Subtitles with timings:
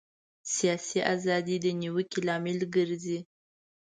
[0.55, 3.19] سیاسي ازادي د نیوکې لامل ګرځي.